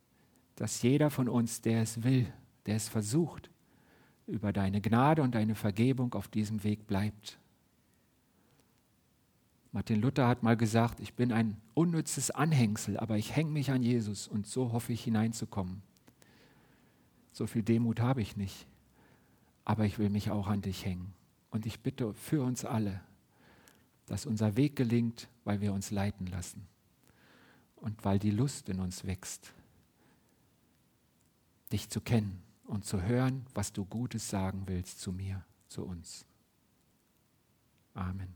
[0.59, 2.27] dass jeder von uns, der es will,
[2.67, 3.49] der es versucht,
[4.27, 7.39] über deine Gnade und deine Vergebung auf diesem Weg bleibt.
[9.71, 13.85] Martin Luther hat mal gesagt, ich bin ein unnützes Anhängsel, aber ich hänge mich an
[13.85, 15.81] Jesus und so hoffe ich hineinzukommen.
[17.31, 18.67] So viel Demut habe ich nicht,
[19.65, 21.15] aber ich will mich auch an dich hängen.
[21.51, 23.01] Und ich bitte für uns alle,
[24.07, 26.67] dass unser Weg gelingt, weil wir uns leiten lassen
[27.77, 29.53] und weil die Lust in uns wächst,
[31.69, 36.27] dich zu kennen und zu hören, was du Gutes sagen willst zu mir, zu uns.
[37.95, 38.35] Amen.